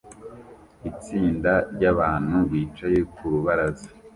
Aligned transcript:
Itsinda 0.89 1.53
ryabantu 1.73 2.37
bicaye 2.51 2.99
ku 3.13 3.21
rubaraza 3.31 3.87